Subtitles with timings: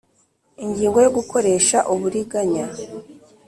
[0.65, 2.65] ingingo yo gukoresha uburiganya